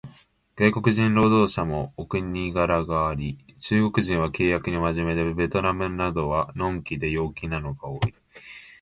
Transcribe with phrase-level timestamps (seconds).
[0.55, 8.01] 外国人労働者もお国柄があり、中国人は契約に真面目で、ベトナムなどは呑気で陽気なのが多い